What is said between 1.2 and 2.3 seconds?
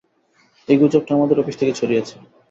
Office থেকে ছড়িয়েছে।